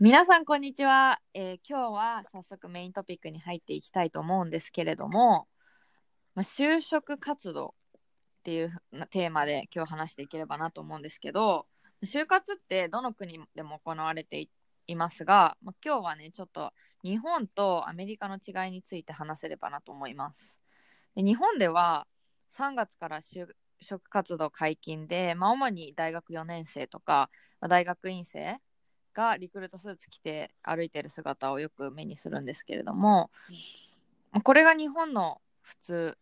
[0.00, 5.48] 皆さんこんにちは、えー今日は早速メイントピックに入っていきたいと思うんですけれども、
[6.36, 8.00] まあ、就職活動っ
[8.44, 8.70] ていう
[9.10, 11.66] テーマで今日話していければなと思うんですけど
[12.04, 14.48] 就活ってどの国でも行われて
[14.86, 16.70] いますが、まあ、今日はねちょっと
[17.02, 20.60] 日本とアメリカの違いについて話せればなと思います。
[21.16, 22.06] で日本では
[22.56, 23.48] 3月から就
[23.80, 28.60] 職活動解禁で、まあ、主に大学4年生とか、まあ大学院生
[29.18, 33.30] がリクルートスーツ着て歩いてる姿をよく目にするんですけれども、
[34.30, 36.18] まあこれが日本の普通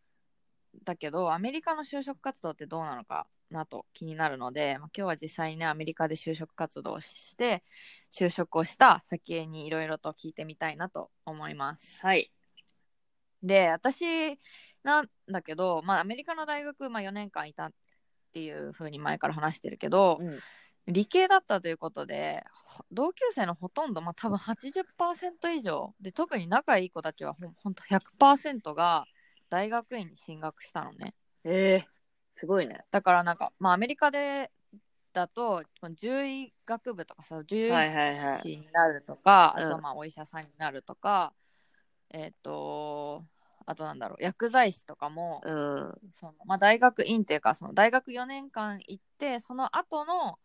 [0.82, 7.62] だけどアメリカの就職活動ってどうなのかなと気になるので、まあ、今日は実際にねアメリカで就職活動をして
[8.10, 12.00] 就職をした先にいろいろと聞いてみたいなと思います。
[12.00, 12.32] はい。
[13.42, 14.38] で私
[14.82, 17.72] なんだけど、まあ、アメリカの大学、まあ、4年間いたっ
[18.32, 20.38] ていうふうに前から話してるけど、うん
[20.86, 29.06] 理系だったということでほ同級生のほとんど、まあ、多分80%以上で特に仲いい子たちはほんほんと100%が
[29.50, 32.84] 大学院に進学したのねえー、すごいね。
[32.90, 34.50] だからなんか、まあ、アメリカで
[35.12, 41.32] だと獣医学部とかさ獣はいはいはい医師になるとか、うんあとまあお医者さんになるとか、
[42.10, 43.24] えっ、と
[43.64, 45.94] あとなんだろう薬剤師とかも、うん。
[46.12, 50.38] そのまあ、大学院っていうかその大学4年間行ってその後の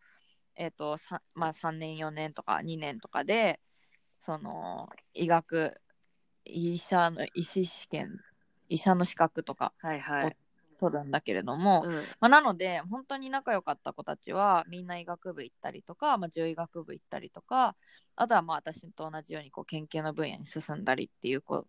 [0.56, 3.60] えっ、とさまあ、3年4年とか2年とかで
[4.20, 5.80] その医学
[6.44, 8.10] 医者の医師試験
[8.68, 10.36] 医者の資格とかはいはい。
[10.80, 11.90] 取るんだけれども、うん。
[12.18, 17.76] まあ、なので本当に仲良かった子たちはみんな医学部行ったりとか、まあ、獣医学部行ったりとか
[18.16, 21.66] あとはまあ私と同じようにこう研究の分野に進んだりっていう子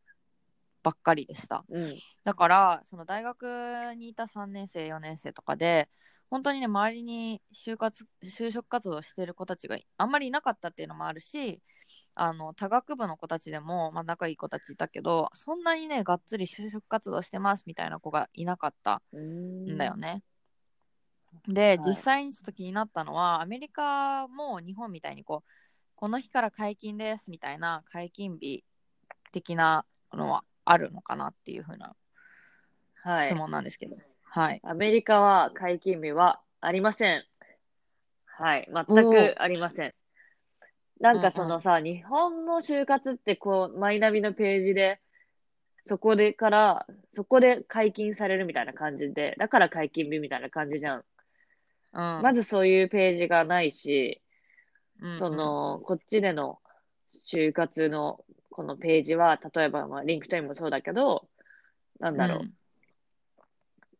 [0.81, 1.63] ばっかりでした。
[1.69, 1.95] うん。
[2.23, 5.89] だからその大学にいた3年生4年生とかで
[6.33, 11.61] 本当にね周りに就活就職活動してる子たちがあんまりいなかったっていうのもあるし
[12.15, 20.23] あの多学部の子たちでも、まあ、仲いい子たちいたけどそんなにねがっつり就職活動してますみたいな子がいなかったうんんだよね。
[21.47, 25.49] で、はい実際にちょっと気になったのはアメリカも日本みたいにこう
[25.95, 28.63] この日から解禁ですみたいな解禁日
[29.31, 31.95] 的なのはあるのかなっていうふうな
[33.03, 33.35] 質はい。
[33.35, 33.95] 問なんですけど。
[33.95, 34.12] はい。
[34.63, 37.23] アメリカは解禁日はありません。
[38.25, 38.67] はい。
[38.73, 39.93] 全くありません。
[40.99, 44.99] なんかそのさ、日本の就活ってこう、マイナビのページで、
[45.85, 51.03] そこでから、そこで解禁されるみたいな感じで、だから解禁日みたいな感じじゃん。
[51.93, 54.19] うん、まずそういうページがないし、
[54.99, 56.57] うんそ、の、こっちでの
[57.31, 61.27] 就活のこのページは、例えば、まあ、 LinkedIn もそうだけど、
[61.99, 62.62] なんだろう。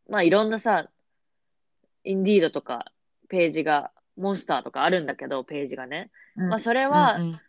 [0.09, 0.89] まあいろんなさ、
[2.03, 2.91] Indeed とか
[3.29, 6.11] ページが、モンスターとかあるんだけど、ページがね。
[6.35, 7.39] うん、まあそれは、うんうん。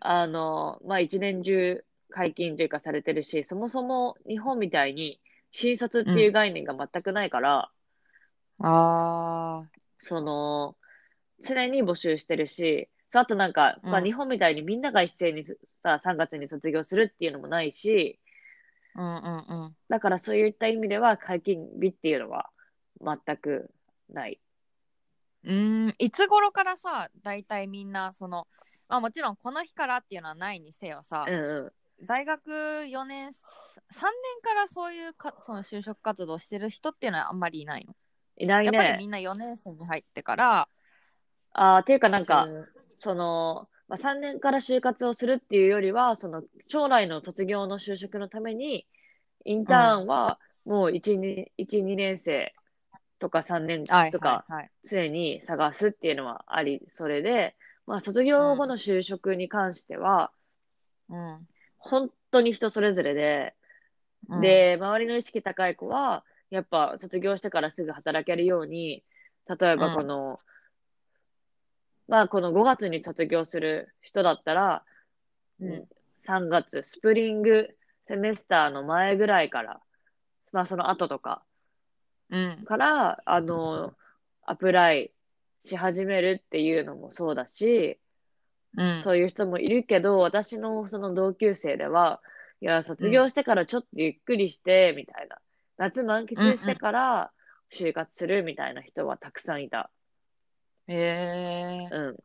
[0.00, 5.20] あの、まあ一年中解禁というかされてるし、そもそも日本みたいに
[5.52, 7.70] 新卒っていう概念が全くないから、
[8.60, 9.64] あ
[9.98, 10.76] その、
[11.40, 15.44] 常に募集してるし、そうあとなんか、まあうん日本みたいにみんなが一斉に
[15.82, 18.23] さ、3月に卒業するっていうのもないし、ー
[18.96, 19.76] うんうんうん。
[19.88, 22.50] だからそういった意味では解禁日っていうのは
[23.00, 23.70] 全く
[24.08, 24.40] ない。
[25.44, 28.46] うーん、いつ頃からさ、大体みんな、その、
[28.88, 31.72] まあもちろんこの日からっていうのはないにせよさ、うんうん。
[32.06, 37.94] 大学4年、3年からそういうかその就職活動してる人っていうのはあんまりいないの？
[38.36, 39.06] いないやっぱりみね。
[39.06, 40.68] んな4年生に入ってから、
[41.52, 42.46] ああ、ていうかなんか
[42.98, 48.86] その、まあ、3年から就活をするっていうよりは、その、将来の卒業の就職のために、
[49.44, 52.54] インターンはもう1、2、1、2年生
[53.18, 54.44] とか3年はいとか。
[54.84, 60.30] 常に探すっていうのはあり、それで、まあ、卒業後の就職に関しては、
[61.08, 61.48] うん。
[61.78, 63.54] 本当に人それぞれで、
[64.28, 69.04] うん、で、周りの意識高い子は、やっぱ卒業してからすぐ働けるように、
[69.46, 70.38] 例えばこの、
[72.08, 74.84] まあこの5月に卒業する人だったら、
[75.60, 75.88] うん
[76.26, 77.68] 3月、スプリング
[78.08, 79.80] セメスターの前ぐらいから、
[80.52, 81.42] まあその後とか
[82.30, 83.94] うんから、あの、
[84.42, 85.12] アプライ
[85.64, 87.98] し始めるっていうのもそうだし、
[88.76, 89.00] うん。
[89.02, 92.20] そういう人もいるけど、私のその同級生では、
[92.60, 95.38] いや、卒業してからちょっとゆっくりして、みたいな。
[95.76, 97.32] 夏満喫してから
[97.72, 99.90] 就活するみたいな人はたくさんいた。
[100.86, 101.88] へえ。
[101.90, 102.16] うん。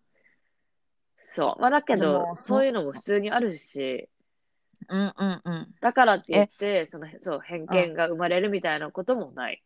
[1.31, 1.61] そう。
[1.61, 4.09] まあだけど、そういうのも普通にあるし、
[4.87, 5.75] うんうんうん。
[5.81, 9.63] だからって言って、その、そう、偏見が生まれるみたいなこともない。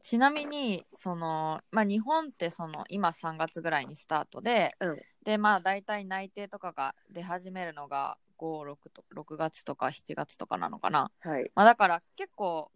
[0.00, 11.52] ちなみにその、まあ、日本ってその今3月ぐらいにスタートで、うんでまあ大体内定とかが出始めるのが56と6月とか7月とかなのかな、はい。
[11.54, 12.72] まあ、だから結構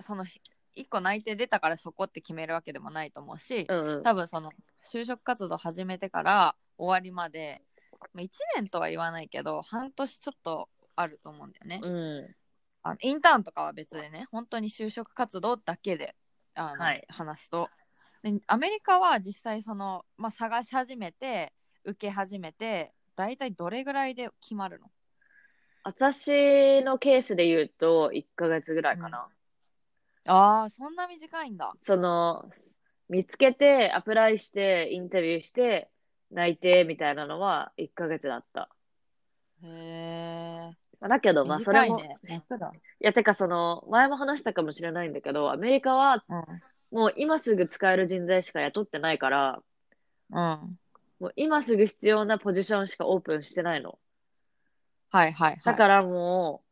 [0.00, 0.24] その
[0.76, 4.02] 1個内定出たからそこって決めるわけでもないと思うし、うんうん。
[4.02, 4.50] 多分その
[4.84, 7.62] 就職活動始めてから終わりまで、
[8.14, 11.80] まあ、1年とは言わないけど半年ちょっとあると思うんだよね。
[11.82, 12.34] うん。
[12.82, 16.16] あのインターンとかは別でね本当に就職活動だけで
[16.54, 17.68] あの、はい話すと
[18.22, 21.52] でアメリカは実際その、まあ、探し始めて
[21.84, 24.90] 受け始めて大体どれぐらいで決まるの？
[25.84, 29.26] 私のケースで言うと、1ヶ月ぐらいかな。
[30.26, 31.72] あーそんな短いんだ。
[31.80, 32.50] その、
[33.08, 35.90] 見つけて、アプライして、インタビューして、
[36.30, 38.68] 内定みたいなのは1ヶ月だった。
[39.62, 42.42] へえまあだけど、まあ、それも、短いね。
[43.00, 46.62] いや、てか、その、前も話したかもしれないんだけど、アメリカは、うん。
[46.90, 49.62] もう今すぐ使える人材しか雇ってないから、
[50.30, 50.78] うん。
[51.20, 53.98] もう今すぐ必要なポジションしかオープンしてないの。
[55.10, 55.62] はいはいはい。
[55.64, 56.71] だからもう、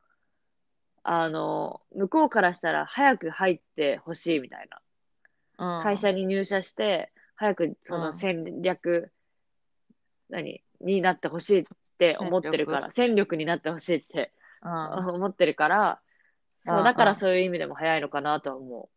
[1.02, 4.68] あの、向こうからしたら早く入ってほしいみたい
[5.58, 5.78] な。
[5.78, 5.82] うん。
[5.82, 8.12] 会社に入社して、早くそのうん。
[8.12, 9.12] 戦略、
[10.28, 10.62] 何？
[10.80, 11.64] になってほしいっ
[11.98, 14.32] て思ってるから、戦力になってほしいって
[14.62, 15.14] うん。
[15.14, 16.00] 思ってるから、
[16.66, 18.88] そうう、んだからそういう意味でも早いのかなとは思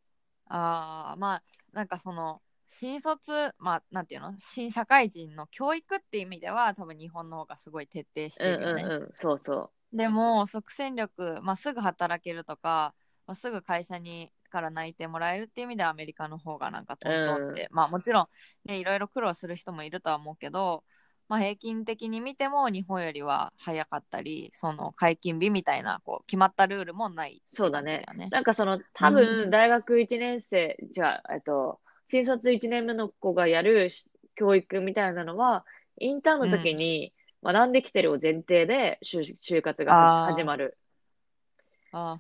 [0.48, 4.34] ああまあなんかその新卒まあなんていうの？
[4.40, 8.44] 新社会人の教育っていう意味では多分日本の方がすごい徹底しう。
[8.46, 8.84] うんてるよね。
[8.84, 12.94] うんうん、そうそでも即戦力、まあ、すぐ働けるとか、
[13.28, 18.28] まあ、すぐ会社にから内定もらえるっていう意味ではアメリカの方がなんかトントンって、まあもちろん
[18.66, 20.84] ねいろいろ苦労する人もいるとは思うけど、
[21.28, 28.04] まあ、平均的に見ても日本よりは早かったりその解禁日みたいなこう決まったルールもないってそうだね。
[28.30, 31.80] なんかその、多う分、大学1年生、じゃあ、えっと、
[32.10, 35.66] 新卒1年目の子がやるし教育みたいなのは、
[36.00, 37.14] インターンの時に
[37.44, 39.96] 学んできてるを前提で就就活が
[40.26, 40.78] 始まる。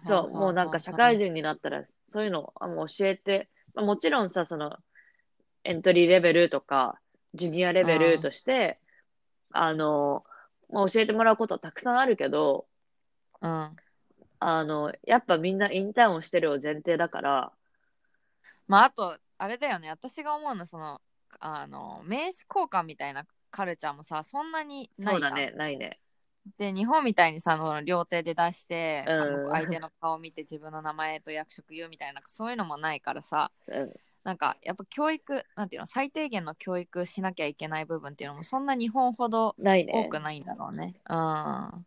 [0.02, 4.78] そう、もうなんか社会人になったら、そういうのをあもう教えて、まあ、もちろんさ、その、
[5.64, 7.00] エントリーレベルとか、
[7.34, 8.80] ジュニアレベルとして、
[9.52, 10.26] あの、
[10.70, 12.68] まあ、教えてもらうことはたくさんあるけど、
[13.42, 13.72] うん。
[14.40, 17.54] あの、やっぱみんなインターンをしてるを前提だから、
[18.68, 19.90] まああとあれだよね。
[19.90, 21.02] 私が思うのその
[21.40, 26.00] あの名刺交換みたいなカルチャーもさそんなにないじゃんそうだね、ないね。
[26.58, 39.94] で日本みたいにさあの両手で出して、うん相手の顔見て自分の名前と役職言うみたいなそういうのもないからさうん、なんかやっぱ教育なんていうの最低限の教育しなきゃいけない部分っていうのもそんな日本ほどないね。
[39.96, 40.96] 多くないんだろうね。
[41.10, 41.86] うん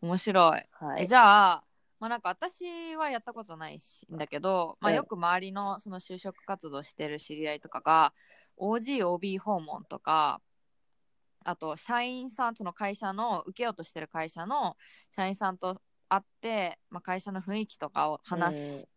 [0.00, 0.64] 面白い。
[0.72, 1.02] はい。
[1.02, 1.64] えじゃあ
[2.00, 8.12] まあなんか私はやったことないしんだけど、まあ、うんよく周りのその就職活動してる知り合いとかが
[8.58, 10.40] OGOB 訪問とか
[11.48, 14.76] あと社員さんその会社の受けようとしてる会社の
[15.12, 18.88] 社員さんと会って、まあ、会社の雰囲気とかを話し、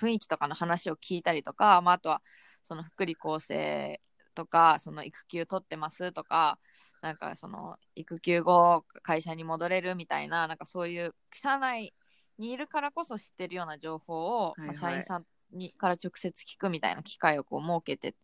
[0.00, 2.22] 雰囲気とかの話を聞いたりとか、まあ、あとは
[2.62, 4.00] その福利厚生
[4.36, 6.60] とかその育休取ってますとか
[7.02, 11.92] なんかその育休後会社に戻れるみたいななんかそういう社内
[12.38, 14.66] にいるからこそ知ってるような情報を、はいはい。
[14.68, 18.14] まあ社員さんにから直接聞くみたいな機会をこう設けて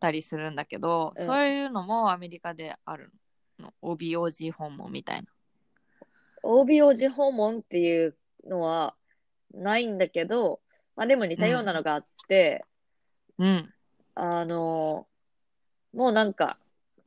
[0.00, 1.26] たりするんだけど、うん。
[1.26, 3.10] そういうのもアメリカである
[3.58, 5.28] の？OBOG 訪問みたいな。
[6.42, 8.96] OBOG 訪問っていうのは
[9.54, 10.60] ないんだけど、
[10.96, 12.64] まあでも似たようなのがあって、
[13.38, 13.72] うん。
[14.14, 15.06] あの、
[15.94, 16.58] もうなんか、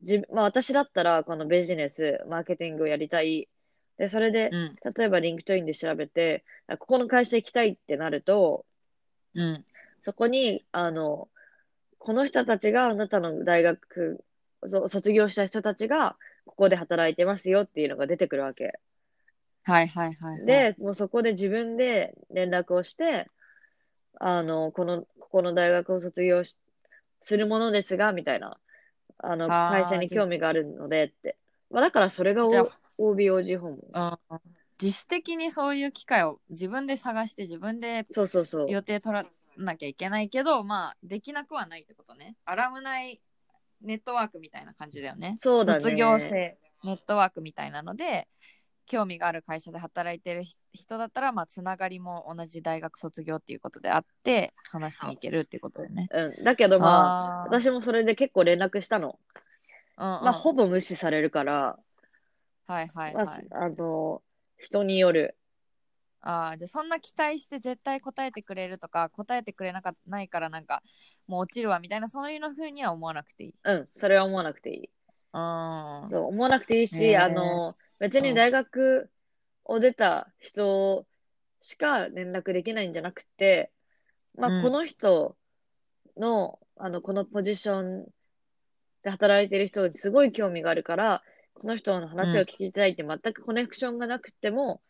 [0.02, 3.50] 自分まあ私だったらこのビジネス、マーケティングをやりたい。
[3.98, 4.76] で、それで、うん。
[4.94, 8.66] 例えば LinkedIn で調べて、あここの会社行きたいってなると、
[9.36, 9.66] うん
[10.04, 11.30] そこに、あの、
[11.98, 14.24] この人たちがあなたの大学、
[14.68, 16.16] そ卒業した人たちが、
[16.46, 18.80] ここで働いてますよっていうのが出てくるわけ。
[19.64, 20.46] はいはいはい、はい。
[20.46, 23.28] で、もうそこで自分で連絡をして、
[24.20, 26.56] あの、この、ここの大学を卒業し
[27.24, 28.60] するものですが、みたいな、
[29.18, 31.36] あの、会社に興味があるのでって。
[31.72, 32.46] まあ、だからそれが
[33.00, 33.80] OBOG 訪問。
[34.82, 38.70] うん自主的にそういう機会を自分で探して自分でそうそうそう。
[38.70, 39.26] 予定取ら
[39.58, 43.22] なきゃいけないけどまあできなくはないってことねアラムナイ
[43.82, 45.36] ネットワークみたいな感じだよね。
[45.38, 48.28] そうだね卒業生ネットワークみたいなので、
[48.86, 56.08] 興味がある会社で働いてるひ人だったら、まあ、つながりも同じ大学卒業っていうことであって、話しに行けるっていうことだよね。
[56.12, 56.44] うん。
[56.44, 59.18] だけどまあ、私もそれで結構連絡したの。
[59.98, 61.80] うんうんまあ、ほぼ無視されるから、
[62.68, 63.48] はいはいまはい。
[63.52, 64.22] あ、あの、
[64.58, 65.38] 人による。
[66.22, 70.82] ああ、じゃあそんな期待して絶対答えてくれるとか、答えてくれなかないからなんか、
[71.28, 73.54] もう落ちるわみたいな、そういうの風には思わなくていい。
[73.64, 74.90] うん、それは思わなくていい。
[75.34, 75.42] うん。
[76.04, 79.12] そう、思わなくていいし、へーあの、別に大学
[79.66, 81.08] を出た人
[81.62, 83.74] しか連絡できないんじゃなくて、
[84.36, 85.38] まあ、うんこの人
[86.18, 88.08] の、あの、このポジション
[89.04, 91.24] で働いてる人にすごい興味があるから、
[91.56, 94.82] この人の話を聞きたいって全くコネクションがなくても、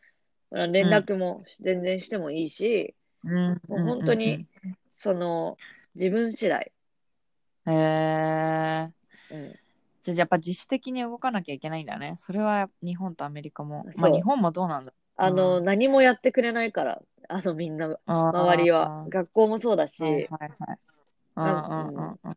[0.50, 2.94] 連絡も全然してもいいし、
[3.24, 4.46] うんもう本当に、
[4.96, 5.56] その、
[5.94, 6.72] 自分次第。
[7.66, 7.72] うんうん。
[7.72, 8.92] へえ。
[9.30, 9.54] うん。
[10.02, 12.14] じゃあやっぱ自主的に動かなきゃいけないんだね。
[12.18, 13.84] それは日本とアメリカも。
[13.96, 19.04] まあ日本もどうなんだあの、う何もやってくれないから、あの、みんな、周周りは。
[19.08, 20.78] 学校もそうだし、はいはいはい。
[21.36, 22.36] うんうんうんうん。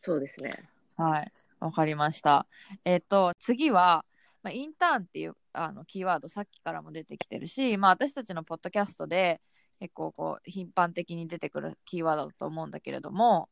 [0.00, 0.54] そうですね。
[0.96, 1.32] はい。
[1.62, 2.46] わかりました。
[2.84, 4.04] えっ、と、次は、
[4.42, 9.40] まあ、インターンっていうあのキーワードさっきからも出てきてるし、まあ、私たちのポッドキャストで
[9.78, 13.48] 結構こう頻繁的に出てくるキーワードだと思うんだけれども、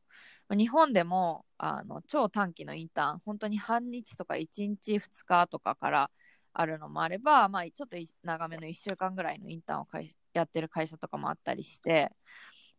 [0.49, 6.11] 日本でもあの超短期のインターン、本当に半日とか1日2日とかから
[6.53, 9.87] あるのもあれば、まあ、ちょっと長めの1週間ぐらいのインターンを
[10.33, 12.11] やってる会社とかもあったりして、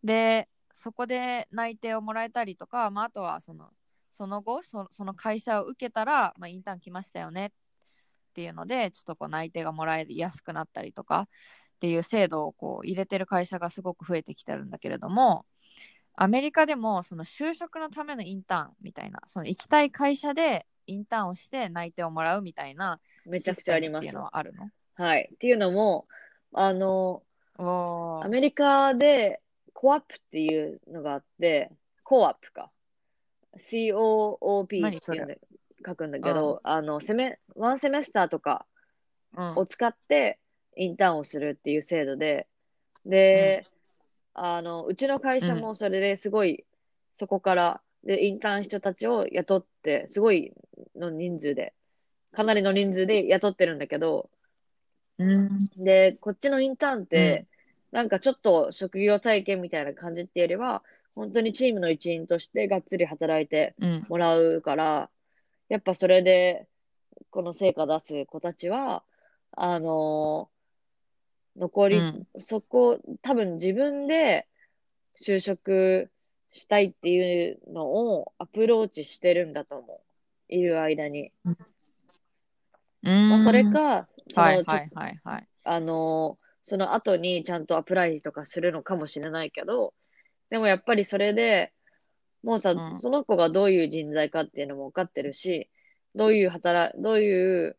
[0.05, 3.71] で、そこで内定をもらえたりとか、まあ、あとはその
[4.13, 7.51] その後そ、その会社を受けたら、まあ、インターン来ましたよねっ
[8.35, 11.29] ていうので、ちょっとこう内定がもらえやすくなったりとかっ
[11.81, 15.45] ていう制度をこう入れてる会社がすごく増えてきてるんだけれども、
[16.15, 24.25] アメリカでもその就職のためのインターンみたいな、その行きたい会社でインターンをして内定をもらうみたいなめちゃくちゃありますっていうの。
[24.25, 24.69] はあるの？
[24.95, 25.31] はい。
[25.35, 26.07] っていうのも、
[26.53, 27.23] あの、
[27.57, 29.41] アメリカで
[29.73, 31.71] コアップっていうのがあって、
[32.05, 32.71] コアップか。
[33.59, 34.67] COOP っ
[35.01, 35.41] ていうんで
[35.85, 38.67] 書くんだけど、あの、セメ、ワンセメスターとか
[39.37, 39.59] うん。
[39.59, 40.39] を使って
[40.77, 42.47] インターンをするっていう制度で、
[43.05, 43.67] で、
[44.35, 46.65] あの、うちの会社もそれですごい、
[47.15, 50.53] そこから、で、インターン人たちを雇って、すごい
[50.97, 51.75] の人数で、
[52.33, 54.31] かなりの人数で雇ってるんだけど、
[55.19, 55.69] うん。
[55.77, 57.47] で、こっちのインターンって、
[57.91, 60.83] なんかちょっと職業体験みたいな感じっていうよりは、
[61.15, 65.11] 本当にチームの一員としてがっつり働いてうんもらうから、
[65.69, 66.67] やっぱそれで、
[67.31, 69.05] この成果出す子たちは、
[69.53, 70.49] あの
[71.57, 74.47] 残り、うんそこ、多分自分で
[75.25, 76.11] 就職
[76.53, 80.01] したいっていうのをアプローチしてるんだと思う。
[80.53, 81.33] いる間に。
[81.45, 81.51] う
[83.11, 85.49] んまあ、それか、その、はいはいはいはい。
[85.65, 89.95] あの、その後にちゃんとアプライとかするのかもしれないけど、
[90.53, 91.73] でもやっぱりそれで、
[92.43, 93.01] もうさ、うん。
[93.01, 95.71] その子がどういう人材かっていうのも分かってるし、
[96.15, 97.79] どういう働、どういう、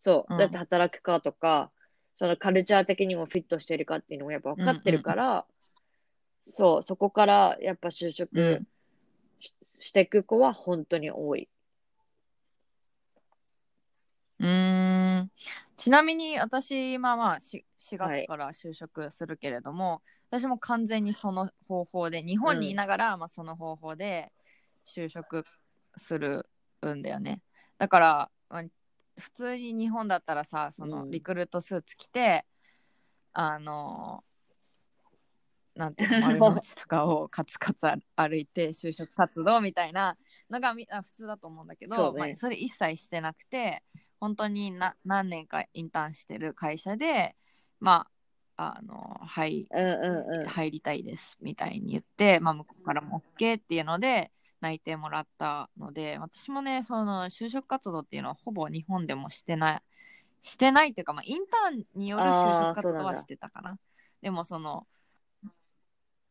[0.00, 0.38] そう、うん。
[0.38, 1.70] どうやって働くかとか、
[2.16, 5.44] そのカルチャー的にもフィットしてるかっていうのもやっぱ分かってるから、
[6.46, 8.62] そう、そこからやっぱ就職
[9.78, 11.50] していく子は本当に多い。
[14.40, 15.30] うーん。
[15.76, 18.22] ちなみに私まあまあ 4, 4はい。
[18.22, 24.32] 月から就職するけれども、私も完全にその方法で日本にいながら、まあ、その方法で
[24.86, 25.44] 就職
[25.96, 26.46] する
[26.84, 27.42] んだよね。
[27.78, 28.62] だから、まあ
[29.16, 31.10] 普通に日本だったらさそのうん。
[31.10, 32.44] リクルートスーツ着て、
[33.32, 34.24] あの
[35.74, 37.86] なんていうの 丸の内とかをカツカツ
[38.16, 40.16] 歩いて就職活動みたいな
[40.50, 42.20] のがみあ普通だと思うんだけどそうね。
[42.20, 43.82] まあ、それ一切してなくて
[44.24, 47.36] 本当にな何年かインターンしてる会社で
[47.78, 48.06] ま
[48.56, 49.90] ああのはいうんう
[50.32, 50.46] んうん。
[50.46, 54.30] 入りたいですみたいに言って、まあ、向こうからも OK っていうので
[54.62, 59.82] 内定もらったので私もねその就職活動っていうのはほぼ日本でもしてない
[60.40, 63.78] してないっていうか、まあ、インターンによる就職活動はしてたかな
[64.22, 64.86] でもその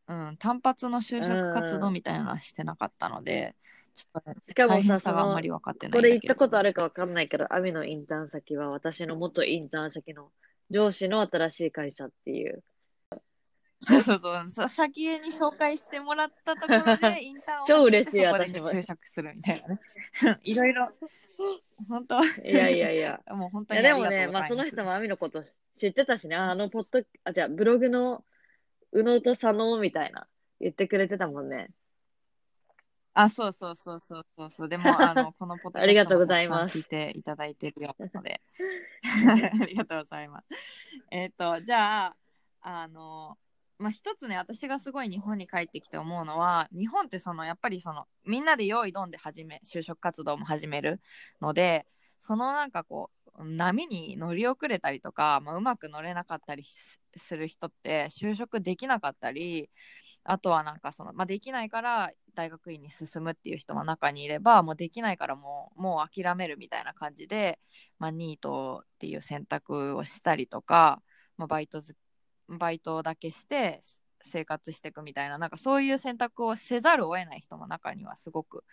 [0.08, 3.54] うん単発の就職活動みたいなのはしてなかったので、
[3.94, 10.30] ちょっとねしかもさ、さがあんま、り分かってないこれ行ったことあるかわかんないけど、アミのインターン先は私の元インターン先の
[10.70, 12.62] 上司の新しい会社っていう。
[13.80, 19.80] そうそうそうさ先に紹介してもらったところで インターンを超嬉しい私も就職するみたいなね
[20.42, 20.90] いろいろ
[21.88, 23.20] 本当いやいやいや。
[23.28, 25.42] もう本当いにでもね、まあその人もアミのこと
[25.76, 28.24] 知ってたしね、ああのポッド、あ、じゃあブログの
[28.92, 30.26] 宇野と佐野みたいな
[30.60, 31.68] 言ってくれてたもんね。
[33.14, 34.68] あ、そうそうそうそうそうそう。
[34.68, 38.42] でも、あの、 このポッドキャストもありがとうございますたくさん聞いていただいてるようなので。
[39.62, 40.46] ありがとうございます。
[41.10, 42.16] えっ、と、じゃあ、
[42.60, 43.38] あの、
[43.78, 51.00] まあ、一つね、私がすごい日本に帰ってきて思うのは、日本ってその、やっぱりその、みんなで用意どんで始め、就職活動も始める
[51.40, 51.86] ので、
[52.18, 56.64] そのなんかこう、波に乗り遅れたりとか、まあ、うまく乗れなかったり
[57.16, 59.70] する人って就職できなかったり
[60.24, 67.58] あとはなんかその、まあ、できないから大学院に進むっていう人も中にいればもうできないからもうもう諦めるみたいな感じで、
[67.98, 71.02] まあ、ニートっていう選択をしたりとか、
[71.36, 71.80] まあ、バイト
[72.48, 73.80] バイトだけして
[74.22, 78.64] 生活していくみたいななんかそういう選択をせざるを得ない人も中にはすごく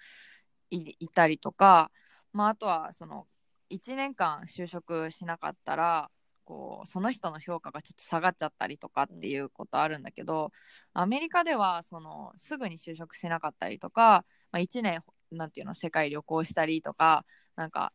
[0.69, 1.91] いたりとか、
[2.33, 3.27] まあ、あとはその
[3.69, 6.09] 1年間就職しなかったら
[6.51, 10.51] こうその人の評価がちょっと下がっちゃったりとかっていうことあるんだけど、
[10.93, 17.23] アメリカではそのすぐに就職しなかったりとか、まあ、1年なんていうの世界旅行したりとか
[17.55, 17.93] なんか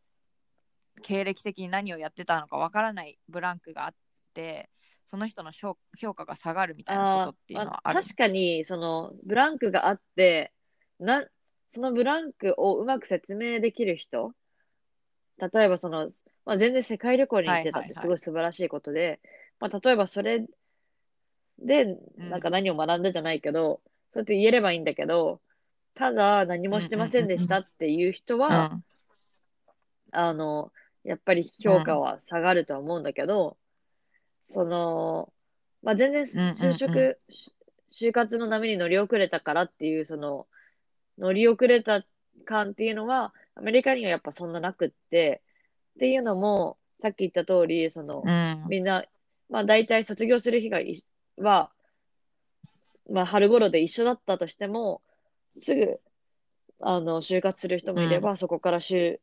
[1.03, 3.93] 経歴的に何をやってたのかわからないブランクがあっ
[4.33, 4.71] て
[5.05, 5.77] その人の評
[6.15, 8.01] 価が下がるみたいなことっていうのはある。
[8.01, 10.51] 確かにそのブランクがあって
[10.99, 11.23] な
[11.75, 14.33] そのブランクをうまく説明できる人
[15.39, 16.09] 例えばその
[16.45, 19.19] まあ、全然世界旅行に行ってたってすごい素晴らしいことで、
[19.59, 20.47] まあ、例えばそれ
[21.59, 23.81] で、なんか何を学んだじゃないけど、
[24.13, 25.41] そうやって言えればいいんだけど、
[25.93, 28.79] ただ何もしてませんでしたっていう人は、
[30.11, 30.71] あの、
[31.03, 33.57] やっぱり評価は下がるとは思うんだけど、
[34.45, 35.33] その、
[35.81, 37.17] まあ、全然就職、
[37.91, 40.47] 就活の波に乗り遅れたからっていう、その、
[41.17, 42.05] 乗り遅れた
[42.45, 45.41] 感っていうのは、アメリカにはやっぱそんななくって、
[45.95, 49.05] っていうのも、さっき言った通り、その、うん、みんな、
[49.49, 50.79] まあ大体卒業する日が
[51.37, 51.71] は、
[53.09, 55.01] まあ春頃で一緒だったとしても、
[55.57, 55.99] すぐ、
[56.79, 59.19] あの、就活する人もいれば、うん、そこから就、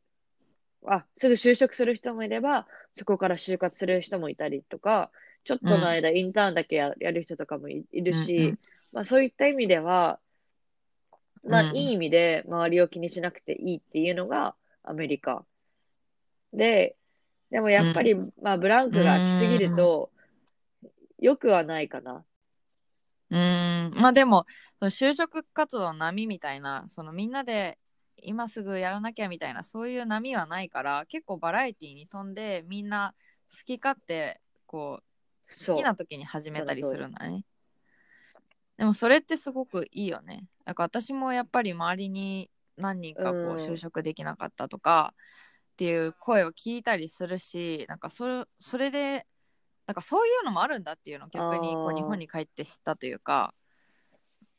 [0.85, 5.11] あ、すぐ就職する人もいれば、そこから就活する人もいたりとか、
[5.43, 8.59] ちょっとの間インターンだけや,、る人とかもいるし、うん。
[8.91, 10.19] まあそういった意味では、
[11.47, 15.45] まあいい意味で周りを気にしなくていいっていうのがアメリカ。
[16.53, 16.95] で、
[17.51, 20.11] でもやっぱり、うん、まあ、ブランクが来すぎると、
[21.19, 22.25] よくはないかな。
[23.29, 24.45] うん、まあでも、
[24.79, 27.77] その就職活動の波みたいな、そのみんなで
[28.17, 33.13] 今すぐやらなきゃみたいな、そういう波はないから、結構バラエティーに飛んで、みんな
[33.51, 37.43] 好き勝手、こう、好きな時に始めたりするんだね。
[38.77, 40.47] でもそれってすごくいいよね。
[40.65, 45.13] だから私もやっぱり周りに何人かこう就職できなかったとか、
[45.75, 49.27] っていう声を聞いたりするしなんかそれそれで
[49.87, 53.53] なんかそういうのもあるんだっていうのを逆にこう日本に帰って知ったというか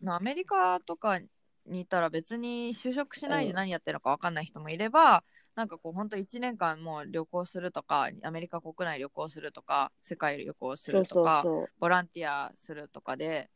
[0.07, 1.19] アメリカとか
[1.65, 5.21] にいたら別に就職しないで何やってるのか分かんない人もいれば、うん、
[5.57, 11.45] なんかこう本当1年間もう旅行するとかアメリカ国内旅行するとか世界旅行するとか
[11.81, 13.49] ボランティアするとかで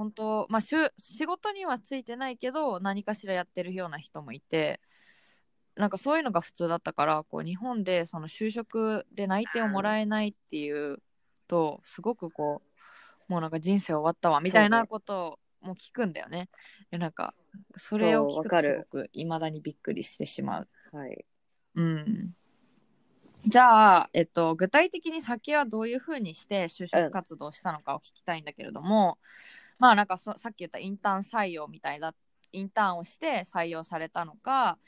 [0.00, 4.80] 本当まあ仕事にはついてないけど何かしらやってるような人もいて
[5.76, 11.02] なんかそういうのが普通だったからこう日本でその就職で内定をもらえないっていう
[11.48, 12.62] とすごくこ
[13.28, 16.48] うもうなんか人生終わったわみたいなことも聞くんだよね。
[16.90, 17.34] でなんか
[17.76, 20.68] それを聞くとすごくいまだにびっくりしてしまう。
[20.92, 21.26] はい、
[21.74, 22.34] うん。
[23.46, 32.14] じゃあ、えっと、具体的に先はどういうふうにして就職活動したのかを聞きたいんだけれども、うん、まあなんかさっき言ったインターン採用みたいな
[32.52, 34.78] インターンをして採用されたのか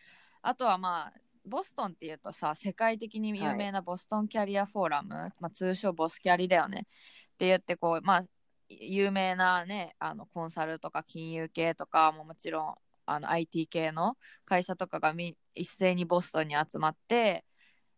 [0.42, 6.86] あとはまあボストンっていうとさ世界的に有名なボストンキャリアフォーラム、はい、まあ、通称ボスキャリだよね。
[7.34, 8.24] って言ってこうまあ
[8.68, 12.74] 有名なねあのコンサルとか金融系とかももちろん
[13.06, 17.44] あの IT 系の会社とかがみ一斉にボストンに集まって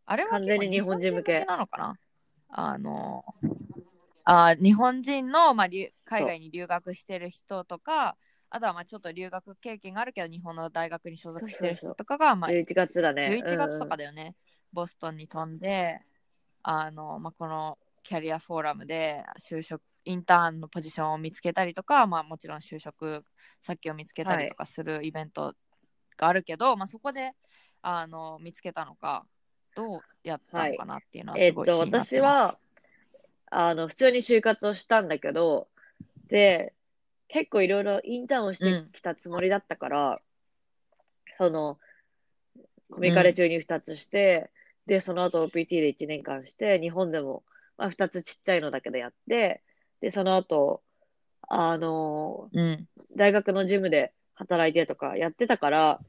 [0.06, 1.98] あれは完全に日本人向けなのかな？
[2.48, 3.24] あの
[4.24, 5.68] あ日本人の、まあ、
[6.04, 8.16] 海外に留学してる人とか
[8.50, 13.28] あとはまあちょっと留学経験があるけど日本の大学に所属してる人とかがまあ11月だね。
[13.44, 14.34] 11月とかだよね、うん、
[14.72, 16.00] ボストンに飛んで
[16.62, 23.24] あの、まあ、このキャリアフォーラムで就職インターンのポジションを見つけたりとか、まあ、もちろん就職
[23.60, 25.54] 先を見つけたりとかするイベント
[26.16, 27.32] があるけど、はい、まあ、そこで
[27.82, 29.26] あの見つけたのか
[29.74, 32.58] どうやったのかなっていうのはすごい気になってます、はい、えー、私は
[33.50, 35.68] あの普通に就活をしたんだけど
[36.28, 36.74] で
[37.34, 40.18] 結構いろいろインターンをしてきたつもりだったから、うん、
[41.36, 41.78] その、
[42.92, 44.52] コミカレ中に2つして、
[44.86, 47.42] うん、で、その後 OPT で1年間して、日本でも、
[47.76, 49.62] まあ、2つちっちゃいのだけでやって、
[50.00, 50.82] で、その後、
[51.48, 56.00] あの、うん、大学のジムで働いてとかやってたから、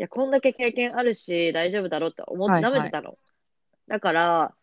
[0.00, 3.18] いや、こんだけ経験あるし、大丈夫だろうって思ってはいはい舐めてたの。
[3.86, 4.54] だから、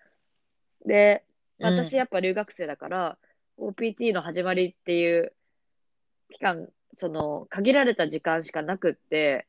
[0.85, 1.28] で、うん
[1.59, 3.17] 私やっぱ留学生だから、
[3.57, 5.33] OPT の始まりっていう
[6.29, 9.47] 期間、その、限られた時間しかなくって、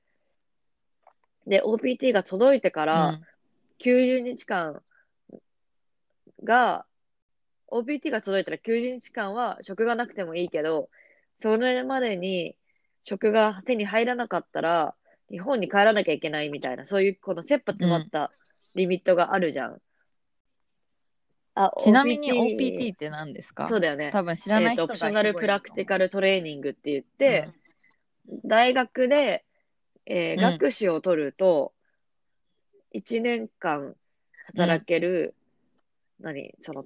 [1.47, 3.21] で、OPT が届いてから、
[3.79, 4.83] 90日間
[6.45, 6.85] が、
[7.69, 10.91] OPT が届いたら90日間は職がなくてもいいけど、
[11.37, 12.57] それまでに
[13.05, 14.95] 職が手に入らなかったら、
[15.31, 18.33] 日本に帰らなきゃいけないみたいな、そういうこの切羽詰まった
[18.75, 19.81] リミットがあるじゃん。
[21.55, 23.69] あちなみに OPT って何ですか？
[23.69, 24.11] そうだよね。
[24.13, 27.49] 多分知らないえっと、人がオプショナルプラクティカルトレーニングって言っルて、
[28.45, 29.45] 大学で、
[30.07, 30.41] えーうん。
[30.59, 31.73] 学士を取ると、
[32.93, 33.95] 1年間
[34.47, 35.35] 働ける、
[36.21, 36.55] 何？
[36.61, 36.85] その、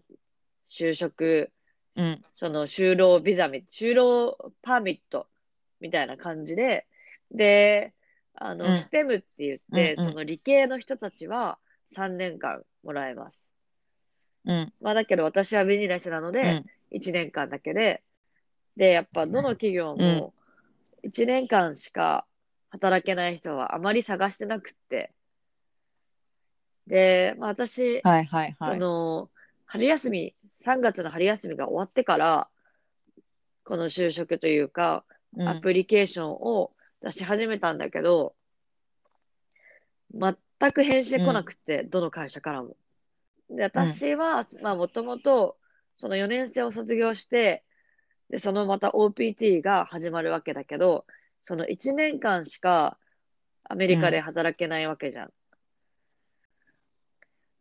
[0.70, 1.50] 就職、
[1.96, 2.24] うん。
[2.35, 5.29] その就労ビザみ、就労パーミット
[5.81, 6.87] みたいな感じで、
[7.31, 7.92] で、
[8.35, 8.74] あの、うん。
[8.74, 10.11] ステムって言って、うんうん。
[10.11, 11.59] その理系の人たちは
[11.94, 13.46] 3年間もらえます。
[14.46, 14.72] うん。
[14.80, 16.64] まあだけど私はビジネスなので、うん。
[16.98, 18.02] 1年間だけで、
[18.76, 20.33] で、やっぱどの企業も
[21.04, 22.26] 1年間しか
[22.70, 25.12] 働けない人はあまり探してなくって。
[26.87, 28.74] で、まあ私、はいはいはい。
[28.74, 29.30] その、
[29.66, 32.48] 春休み、3月の春休みが終わってから、
[33.64, 35.04] この就職というか、
[35.37, 35.48] うん。
[35.48, 38.35] アプリケーションを出し始めたんだけど、
[40.12, 40.37] 全
[40.72, 42.76] く返信来なくて、どの会社からも。
[43.57, 45.57] で、私は、まあ、もともと、
[45.97, 47.64] その4年生を卒業して、
[48.31, 51.07] で、そのまた OPT が始まるわけだけど、
[51.45, 52.99] その1年間しか
[53.64, 55.33] アメリカで働けないわけじゃん。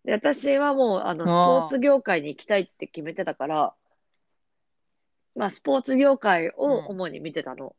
[0.06, 3.74] で、私はもう、あの、スポーツ業界に行きたいって決めてたから、
[5.36, 7.76] まあ、スポーツ業界を主に見てたの。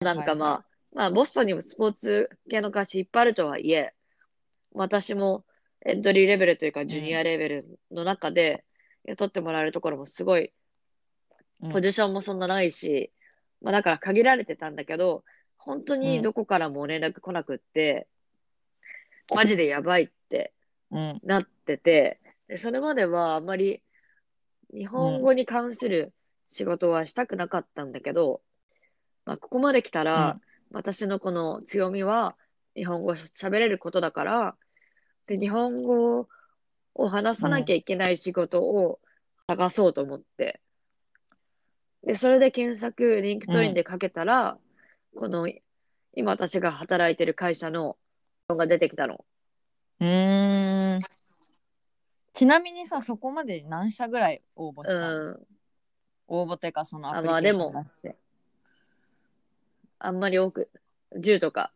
[0.00, 3.94] なんかまあ、まあ、ボストンにもスポーツ系の会社いっぱいあるとはいえ、
[4.72, 5.44] 私も
[5.88, 8.64] エントリーレベルというか、ジュニアレベルの中で
[9.04, 10.52] 雇ってもらえるところもすごい、
[11.62, 11.70] うん。
[11.70, 13.12] ポジションもそんなないし、
[13.62, 15.22] まあだから限られてたんだけど、
[15.56, 18.08] 本当にどこからも連絡来なくって、
[19.32, 20.52] マジでやばいって
[20.90, 21.20] うん。
[21.22, 23.82] なってて、でそれまではあんまり
[24.72, 26.12] 日本語に関する
[26.50, 28.40] 仕事はしたくなかったんだけど、
[29.24, 30.40] まあ、ここまで来たら、
[30.72, 32.36] 私のこの強みは
[32.74, 34.56] 日本語喋れることだから、
[35.26, 36.28] で、日本語
[36.94, 39.00] を話さなきゃいけない仕事を
[39.48, 40.60] 探そうと思って、
[42.04, 44.58] で、それで検索、 LinkedIn でかけたら、
[45.16, 45.48] この、
[46.14, 47.96] 今私が働いてる会社の
[48.48, 49.24] のが出てきたの。
[50.00, 51.00] うーん。
[52.32, 54.94] ちなみにさそこまで何社ぐらい応募しうた？
[54.94, 55.46] の、ん。
[56.28, 58.16] 応募っていうかそのアプリケあまあでもーション出して。
[59.98, 60.70] あんまり多く、
[61.16, 61.72] 10とか、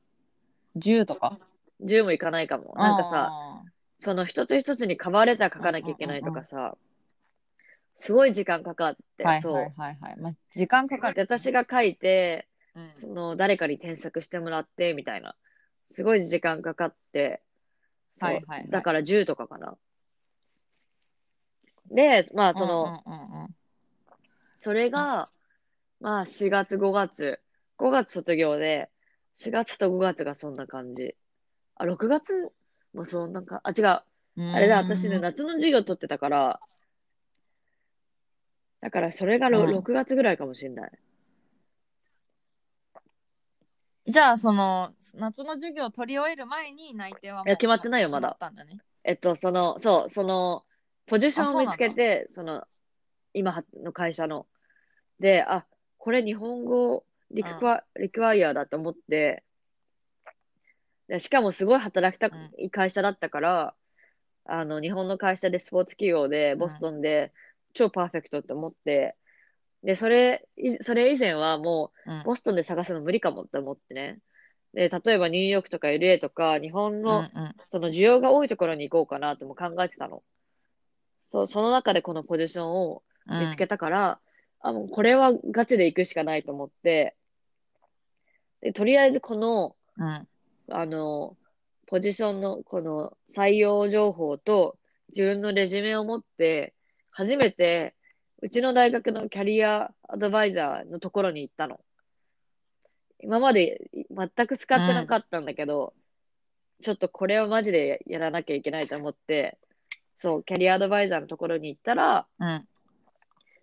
[0.77, 1.39] 10とか？
[1.85, 2.75] 10もいかないかも。
[2.77, 3.63] なんかさ、あ
[3.99, 6.77] その一つ一つにカバーレター書かなきゃいけないとかさ、
[7.97, 9.55] すごい時間かかって、そう。
[9.55, 15.35] ーはいはいはいはい、まあ、時間かかで、る、私が書いて、うんその誰かに添削してもらって、みたいな。
[15.87, 17.43] すごい時間かかって、
[18.21, 19.77] はいはいはいだから10とかかな。
[21.91, 23.55] で、まあその、うんうんうんうん
[24.63, 25.27] それが、
[26.01, 27.41] まあ4月5月、
[27.79, 28.91] 5月卒業で、
[29.39, 31.17] 4月と5月がそんな感じ。
[31.81, 32.53] あ、6月？
[32.93, 33.85] もそんなか、あ、違う。
[33.85, 34.05] あ
[34.59, 36.61] れだ、私ね、夏の授業取ってたから、
[38.83, 39.71] だからそれがろうん。
[39.71, 40.91] 6月ぐらいかもしれない。
[44.07, 48.37] じゃあその夏の授業を取り終える前に内定はもういや決まってないよまだ。
[48.39, 48.79] だね。
[49.05, 50.65] えっと、その、そう、その、
[51.07, 52.65] ポジションを見つけあて、その、
[53.33, 54.47] 今の会社の。
[55.21, 55.65] で、あ、
[55.97, 59.45] これ日本語リクワ、リクワイアだと思って、で
[61.19, 63.75] しかもすごい働きたい会社だったから、
[64.45, 67.33] あの、日本の会社でスポーツ企業で、ボストンで、
[67.75, 69.17] 超パーフェクトって思って、
[69.83, 72.21] で、それ、いそれ以前はもうん。
[72.21, 74.19] う、ボストンで探すの無理かもって思ってね。
[74.75, 77.55] で、例えばニューヨークとか LA とか、日本の、うんうん。
[77.69, 80.23] その需要が多いところに行こうかなとも考えてたの。
[81.29, 83.41] そう、その中でこのポジションをうん。
[83.41, 84.21] 見つけたから、
[84.61, 87.17] あ、もうこれはガチで行くしかないと思って、
[88.61, 90.27] で、とりあえずこの、うん
[90.71, 91.37] あの、
[91.87, 94.79] ポジションのこの採用情報と
[95.09, 96.75] 自分のレジュメを持って、
[97.11, 97.95] 初めて
[98.43, 101.81] うちの大学のキャリアアドバイザーのところに行ったの。
[103.19, 105.93] 今まで全く使ってなかったんだけど、
[106.83, 109.59] ちょっとこれはマジでやらなきゃいけないと思って、
[110.17, 112.67] そう、キャリアアドバイザーのところに行ったら、うん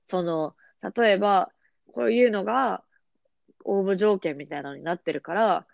[0.07, 0.55] その、
[0.95, 1.51] 例えば、
[1.93, 2.81] こういうのが
[3.65, 5.67] 応募条件みたいなのになってるから、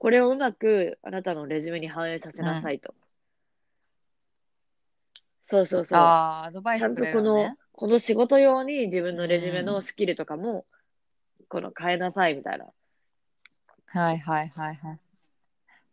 [0.00, 2.94] これをうまくあなたのレジュメに反映させなさいと。
[5.42, 5.98] そうそうそう。
[5.98, 10.64] ああ、アドバイちゃんとこのね。、この仕事用に自分のレジュメうのスキルとかも、
[11.48, 12.66] この変えなさいみたいな。
[13.86, 15.00] はいはいはいはい。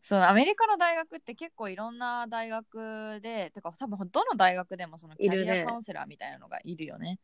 [0.04, 7.20] そう、アメリカの大学って結構いろんな大学で、てか多分どの大学でもそのキャリアカウンセラーみたいなのがいるよね。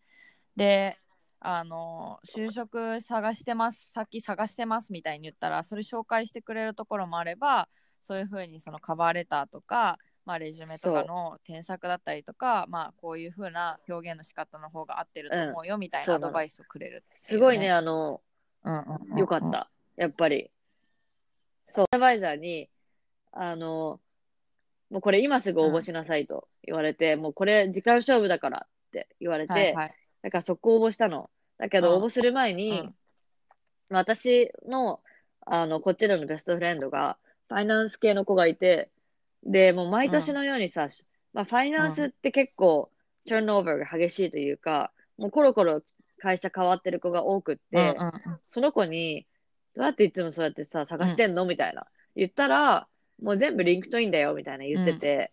[0.55, 0.97] で、
[1.45, 7.67] あの、就職探してます、先探してますみたいに言ったら、それ紹介してくれるところもあれば、
[8.01, 17.71] そういうふうにそのカバーレターとか、まあ、レジュメとかの添削だったりとか、まあ、こういうふうな表現の仕方の方が合ってると思うよみたいなアドバイスをくれるってうすごいね、。
[17.71, 18.21] あの、
[18.63, 19.51] うんうんうんうんよかっ。
[19.51, 19.69] た。
[19.97, 20.49] やっぱり。
[21.71, 22.69] そう、アドバイザーに、
[23.34, 23.99] あの、
[24.89, 30.02] もうこれ今すぐ応募しなさいと言われて、もうこれ時間勝負だからって言われて、はいはい。
[30.23, 31.29] だから速攻応募したの。
[31.59, 32.03] だけどうん。
[32.03, 32.95] 応募する前に、うん。
[33.89, 35.01] 私の、
[35.45, 37.17] あの、こっちでの best friend が、
[37.49, 38.89] ファイナンス系の子がいて、
[39.43, 40.88] で、もう毎年のようにさ、
[41.33, 42.89] まあ、ファイナンスって結構、
[43.27, 45.83] ターンオーバーが激しいというか、もうコロコロ
[46.17, 48.39] 会社変わってる子が多くって、うんうんうん。
[48.49, 49.27] その子に、
[49.75, 51.45] どうやっていつもそうやってさ、探してんの？
[51.45, 51.88] みたいな。
[52.15, 52.88] 言ったら、
[53.21, 55.31] もう全部 LinkedIn だよ、みたいな言ってて、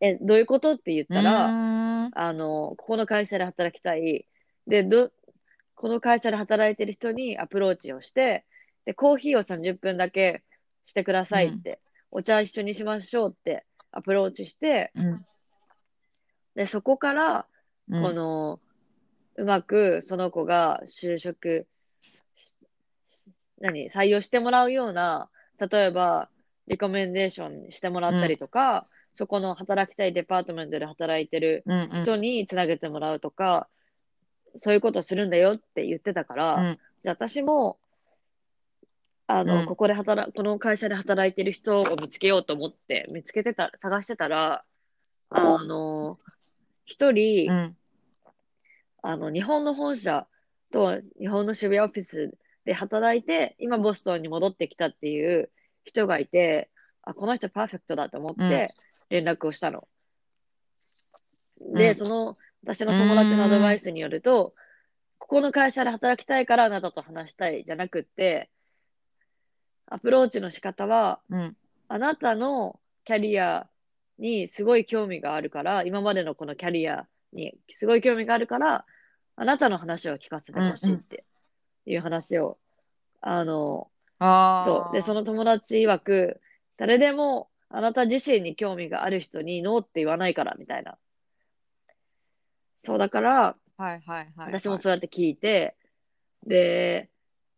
[0.00, 4.26] え、どういうことって言ったら、あの、ここの会社で働きたい。
[4.66, 5.10] で、ど、
[5.74, 8.44] この会社で働いてる人にアプローチをして、
[8.84, 10.42] で、コーヒーを30分だけ
[10.84, 11.80] してくださいって、
[12.10, 15.26] お茶一緒にしましょうってアプローチして、うん。
[16.54, 17.46] で、そこから、
[17.88, 18.02] うん。
[18.02, 18.60] この、
[19.36, 21.66] うまくその子が就職
[23.60, 26.28] 何、採用してもらうような、例えば、
[26.66, 28.86] リコメンデーションしてもらったりとか、
[29.18, 32.02] そこの働きたいデパートメントで働いてるうんうん。
[32.04, 33.68] 人につなげてもらうとか、
[34.54, 36.78] そういうことをするんだよって言ってたから、うん。
[37.02, 37.78] じゃあ私も、
[39.26, 39.66] あの、うん。
[39.66, 44.62] ここで働、この会社で働いてる人を見つけようと思って、見つけてた、探してたら、
[45.30, 46.20] あの、
[46.84, 47.76] 一人、うん。
[49.02, 50.28] あの、日本の本社
[50.70, 55.50] と日本の渋谷オフィスで働いて、今ボストンに戻ってきたっていう
[55.82, 56.70] 人がいて、
[57.02, 58.76] あ、この人パーフェクトだと思って
[59.10, 59.88] 連絡をしたの。
[61.60, 61.94] で、うん。
[61.94, 64.54] その、私の友達のアドバイスによると、
[65.18, 68.50] ここの会社で働きたいからあなたと話したいじゃなくって、
[69.86, 71.56] アプローチの仕方は、うん。
[71.88, 73.66] あなたのキャリア
[74.18, 78.84] にすごい興味があるから、今までのこのキャリアにすごい興味があるから、
[79.36, 81.24] あなたの話を聞かせてほしいって
[81.86, 82.58] いう話を、
[83.20, 84.92] あの、ああそう。
[84.92, 86.40] で、その友達曰く、
[86.76, 90.96] 誰でもあなた自身に興味がある人にノーって言わないから、みたいな。
[92.82, 94.60] そう、だから、はいはいはいはい。
[94.60, 95.76] 私もそうやって聞いて、
[96.46, 97.10] で、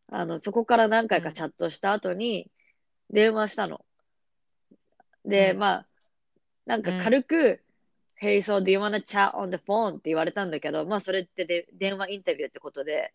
[0.08, 2.50] あの、そこから何回かチャットした後に、
[3.10, 3.84] 電話したの。
[5.24, 5.58] で、うん。
[5.58, 5.86] まあ、
[6.66, 7.62] なんか軽く、
[8.20, 9.92] Hey, so do you wanna chat on the phone?
[9.92, 13.14] って言われたんだけど、まあ、それってで電話インタビューってことで、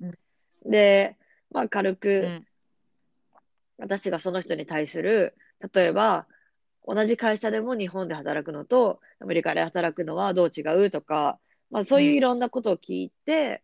[0.00, 0.18] うん。
[0.64, 1.18] で、
[1.50, 2.46] まあ、軽く、うん。
[3.78, 5.34] 私がその人に対する、
[5.72, 6.26] 例えば、
[6.86, 11.38] 同じ会社でも日本で働くのと、アメリカで働くのはどう違うとか、
[11.70, 13.62] まあそういういろんなことを聞いて、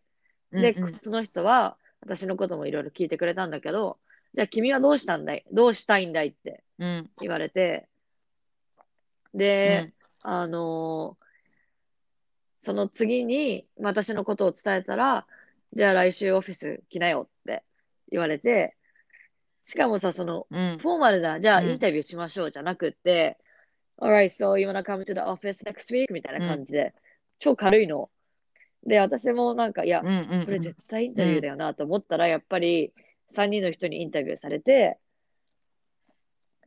[0.51, 0.99] で、うんうん。
[1.01, 3.97] その人は私のこともいろいろ聞いてくれたんだけど、
[4.33, 7.11] じゃあ君はどうしたんだいどうしたいんだいってうん。
[7.19, 7.87] 言われて、
[9.33, 11.27] で、あのー
[12.59, 15.25] その次に私のことを伝えたら、
[15.73, 17.63] じゃあ来週オフィス来なよって
[18.11, 18.75] 言われて、
[19.67, 20.77] しかもさ、その、うん。
[20.79, 21.69] フォーマルな、じゃあうん。
[21.69, 23.37] インタビューしましょうじゃなくって、
[23.99, 26.11] alright, so you wanna come to the office next week?
[26.13, 26.93] みたいな感じで、
[27.39, 28.09] 超軽いの。
[28.85, 32.93] で、私もなんか、いやう、んうんこれ絶対インタビューだよなと思ったら、やっぱり
[33.35, 34.97] 3人の人にインタビューされて、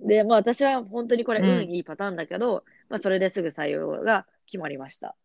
[0.01, 1.49] で、まあ私は本当にこれうん。
[1.49, 5.17] 運いいパターンだけど、まあそれですぐ採用が決まりました。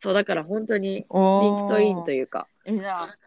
[0.00, 3.18] そう、だから本当に LinkedIn といういうか、えじゃあ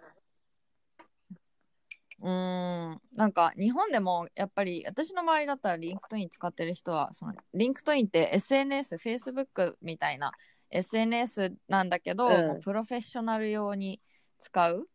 [2.22, 3.02] うーん。
[3.16, 10.32] なんか日本でもやっぱり私の周りだったら LinkedIn 使ってる人はその LinkedIn って SNS、Facebook みたいな
[10.70, 12.62] SNS なんだけど、うん。
[12.62, 14.02] プロフェッショナル用に
[14.40, 14.88] 使う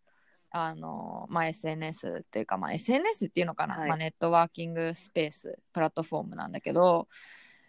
[0.51, 3.89] あの、まあ、SNS っていうか、まあ、SNS っていうのかな、はい。
[3.89, 7.09] まあ、ネットワーキングスペースプラットフォームなんだけど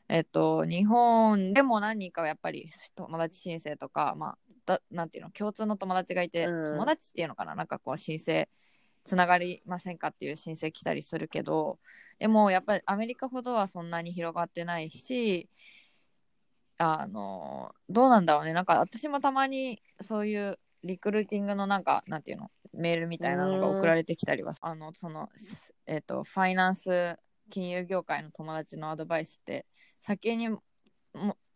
[0.10, 6.72] えっと、日本でも何人かやっぱり友達申請とか、まあ、だなんていうの共通の友達がいて、うん。
[6.72, 8.48] 友達っていうのかななんかこう申請
[9.04, 11.80] つながりませんかっていう申請来たりするけど
[12.20, 15.50] でもやっぱりアメリカほどはそんなに広がってないし
[16.78, 18.54] あのどうなんだろうね。
[18.54, 22.52] なんか私もたまにそういうリクルーティングのなんかなんていうの？
[22.74, 25.30] メールみたいなのが送られてきたりはあのその
[25.86, 27.16] えっ、とファイナンス
[27.52, 29.68] 金融業界の友達のアドバイスって
[30.02, 30.62] 先にも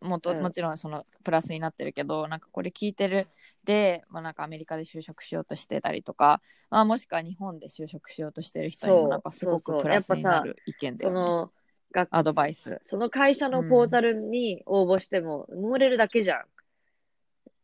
[0.01, 3.27] もとうんもちろんそのプラスになってるけど、なんかこれ聞いてる
[3.63, 11.17] で、まあ、なんかアメリカで就職しようとしてたりとか、まあ、もしくは日本で就職しようとしてる人にそうもなんかすごそうそうくプラスになる意見だよね。
[11.17, 11.51] その、
[11.91, 12.81] 学アドバイス。
[12.85, 16.45] その会社のポータルに応募しても埋もれるだけじゃん。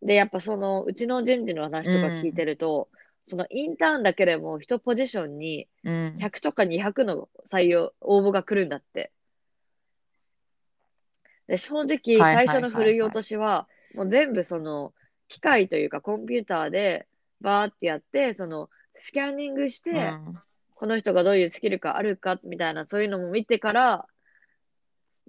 [0.06, 2.90] で、やっぱその、うちの人事の話とか聞いてると、
[3.26, 6.18] そのインターンだけでも一ポジションにうん。
[6.20, 9.12] 100とか200の採用、応募が来るんだって。
[11.48, 14.94] で、正直、最初の振るい落としは、もう全部その、
[15.28, 17.08] 機械というかコンピューターで
[17.42, 20.36] バーってやって、その、スキャニングして、うん。
[20.76, 24.06] この人がどういうスキルがあるかみたいな、そういうのも見てから、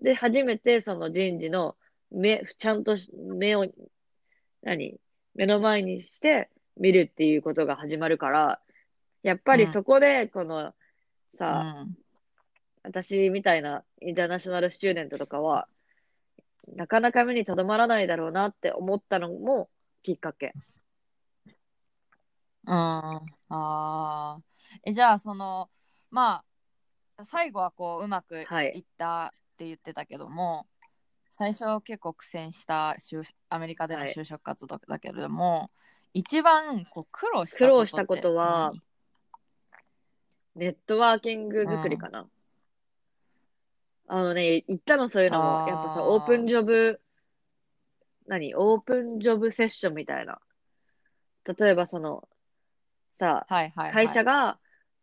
[0.03, 1.77] で、初めてその人事の
[2.11, 3.67] 目、ちゃんと目を、
[4.63, 4.99] 何
[5.35, 8.61] 目の前にして見るっていうことが始まるから、
[9.23, 9.73] やっぱりうん。
[9.73, 10.75] そこで、この、う
[11.35, 11.97] さ、ん。
[12.83, 15.69] 私みたいなインターナショナルスチューデントとかは、
[16.69, 19.69] なかなか目にとどまらないだろうなって思ったのも
[20.03, 20.53] きっかけ。
[22.67, 24.39] うん、ああ。
[24.85, 25.69] え、じゃあ、その、
[26.11, 26.43] ま
[27.19, 30.67] あ、最後はこう、うまくいはいったって言ってたけども、
[31.31, 35.71] 最初結構苦戦した就アメリカでのはい就職活動だけれども、
[36.13, 38.73] 一番こう苦労した苦労したことは
[40.55, 40.63] 何？
[40.67, 42.29] ネットワーキング作りかな。
[44.07, 47.01] あのね、言ったのそういうのも、やっぱさ、オープンジョブ、
[48.27, 50.39] 何オープンジョブセッションみたいな。
[51.59, 52.29] 例えばその、
[53.19, 53.93] さ、はいはい、はい。
[53.93, 54.59] 会社が、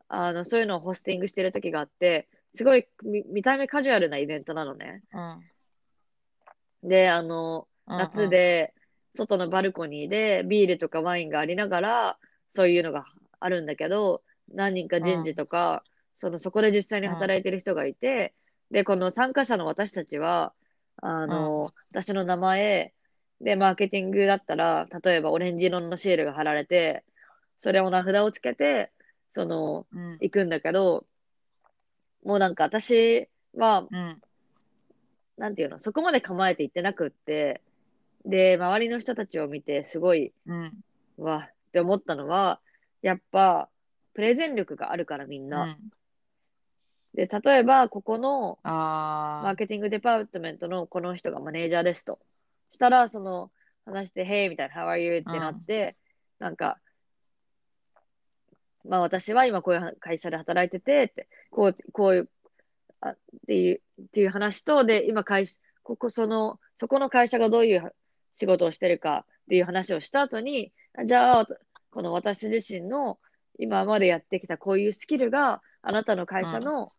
[0.08, 5.04] あの、そういうのをホスティングしてる時があって、すごい見見た目カジュアルなイベントなのね。
[6.84, 8.74] うん、で、あの、うんうん夏、で、
[9.16, 12.20] 外のバルコニーでビールとかワインがありながら、
[12.52, 13.06] そういうのが
[13.40, 14.22] あるんだけど、
[14.54, 15.84] 何人か人事とか、
[16.18, 18.34] その、そこで実際に働いてる人がいて、
[18.72, 20.54] で、この参加者の私たちは、
[20.98, 22.94] あの、私の名前、
[23.42, 27.04] で、マーケティングだったら、例えばオレンジ色のシールが貼られて、
[27.60, 28.92] それを名札をつけて、
[29.32, 30.18] その、うん。
[30.22, 31.06] 行くんだけど、
[32.24, 34.22] もうなんか私は、うん。
[35.38, 37.62] なんていうの、そこまで構えて行ってなくって、
[38.26, 40.72] で、周りの人たちを見て、すごい、うん。
[41.18, 42.62] うわ、って思ったのは、
[43.02, 43.68] やっぱ、
[44.14, 45.66] プレゼン力があるからみんうな。
[45.66, 45.78] ん
[47.14, 52.20] で、例えば、ここのあマーケティングデパートメントのこの人がマネージャーですと。
[52.72, 53.52] したら、その、
[53.86, 54.50] 話して、Hey!
[54.50, 55.18] みたいな、How are you?
[55.18, 55.98] ってなって、
[56.40, 56.80] なんか、
[58.86, 62.30] まあ私は今こういう会社で働いてて、って、こう、こういう、
[63.02, 67.94] あっていう、っていう話と、で、今会社、ここ、その、そこの会社がどういう
[68.36, 70.72] 仕事をしてるかっていう話をした後に、
[71.06, 71.48] じゃあ、
[71.92, 73.20] この私自身の
[73.60, 76.94] 今までやってきたこういうスキルがあなたの会社の、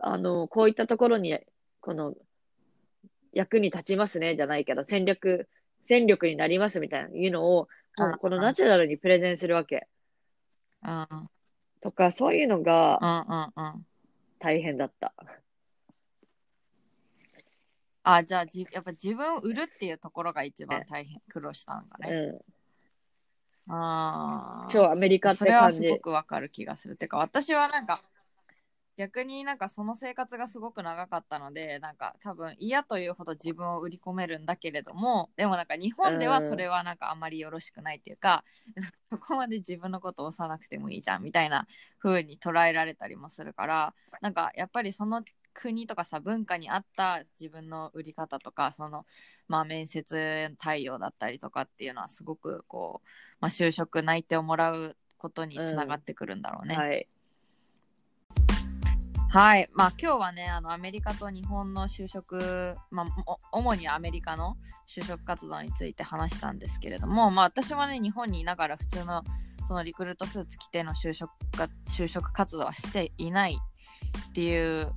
[0.00, 1.38] あの、こういったところに、
[1.80, 2.14] この、
[3.32, 5.48] 役に立ちますね、じゃないけど、戦略、
[5.88, 9.88] 戦力になりますみたいな、いうのを、もうこのナチュラルにプレゼンするわけ。
[11.80, 12.98] とか、そういうのが
[14.38, 15.14] 大変だった。
[18.02, 22.14] あじゃあじやっぱ自分を売るっていうところが一番大変苦労したんだね。
[22.16, 22.44] う
[23.68, 24.68] ああん。
[24.70, 25.76] 超アメリカってそれは感じ。
[25.76, 26.96] すごくわかる気がする。
[26.96, 28.00] てか私はなんか
[29.00, 38.44] 逆になんかその生活がすごく長かったのでなんか多分嫌というほど自分を売り込めるんだけれどもでもなんか日本ではそれはなんかあんまりよろしくないっていうか、
[39.10, 41.66] そこまで自分のことを押さなくてもいいじゃんみたいな
[41.98, 45.22] 風に捉えられたりもするからなんかやっぱりその
[45.54, 49.06] 国とかさ文化に合った自分の売り方とかその
[49.48, 53.08] まあ面接対応だったりとかっていうのはすごくこう、
[53.40, 56.76] まあ、就職内定をもらうことにつながってくるんだろうね。
[56.76, 57.08] はい。
[59.32, 63.06] はい、まあ今日はねあのアメリカと日本の就職、まあ、
[63.52, 64.56] 主にアメリカの
[64.88, 69.22] 就職活動について話したんですけれども、まあ、私はね日本にいながら普通の
[69.68, 73.56] そのリクルートスーツ着ての就職が就職活動はしていない
[74.30, 74.92] っていう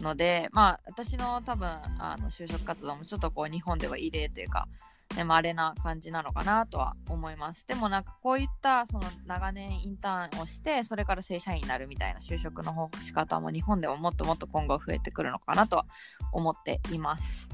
[0.00, 4.68] のでまあ私の多分あの就職活動もちょっとこう日本では異例というか
[5.16, 7.66] ね、稀な感じなのかなとは思います。
[7.66, 15.86] でもなんかこういったその長年インターンをしてそれから正社員になるみたいな就職の方仕方も日本でももっともっと今後増えてくるのかなとは
[16.32, 17.48] 思っています。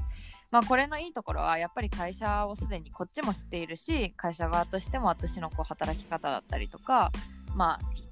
[0.51, 7.11] まあこれのいいところはやっぱり会社をすでにこっちも知っているし会社側としても私のこう働き方だったりとか
[7.55, 8.10] まあ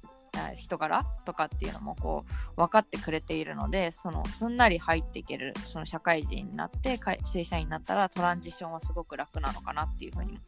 [0.56, 2.24] 人柄とかっていうのもこ
[2.56, 10.38] う分かってくれているのでそのすんなり入っていけるその社会人になって正社員になったらトランジションはすごく楽なのかなっていうふうに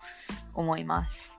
[0.55, 1.39] 思います。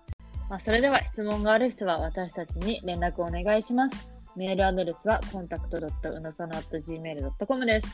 [0.50, 4.14] まあ、それでは質問がある人は私たちに連絡をお願いします。
[4.36, 7.88] メールアドレスは contact.unosano.gmail.com です。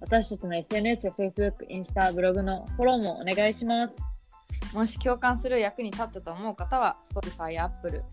[0.00, 3.96] 私たちの SNS、Facebook、インスタ、ブログのフォローもお願いします。
[4.74, 8.04] もし共感する役に立ったと思う方は Spotify や Apple、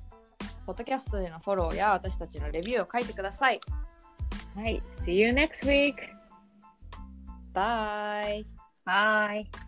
[0.67, 3.61] ポッドキャストでのフォローや私たちのレビューを書いてください。
[4.53, 4.81] はい。
[5.05, 5.95] See you next week!
[7.53, 8.45] Bye!
[8.85, 9.66] Bye!